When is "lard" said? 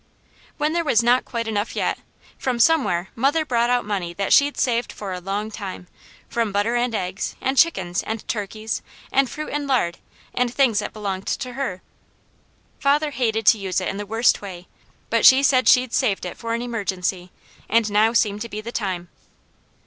9.67-9.99